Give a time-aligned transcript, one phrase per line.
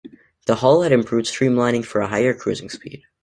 [0.47, 3.03] The hull had improved streamlining for a higher cruising speed.